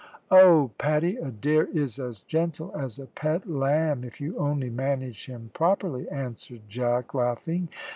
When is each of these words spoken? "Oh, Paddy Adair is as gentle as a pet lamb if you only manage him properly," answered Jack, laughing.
"Oh, 0.31 0.71
Paddy 0.79 1.17
Adair 1.17 1.65
is 1.67 1.99
as 1.99 2.21
gentle 2.21 2.71
as 2.75 2.97
a 2.97 3.05
pet 3.05 3.47
lamb 3.47 4.03
if 4.03 4.19
you 4.19 4.35
only 4.39 4.71
manage 4.71 5.27
him 5.27 5.51
properly," 5.53 6.09
answered 6.09 6.61
Jack, 6.67 7.13
laughing. 7.13 7.69